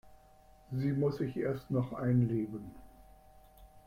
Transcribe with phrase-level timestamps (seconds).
[0.71, 2.73] Sie muss sich erst noch einleben.